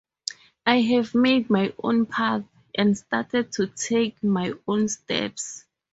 [0.65, 2.41] I have made my own path
[2.73, 5.63] and started to take my own steps.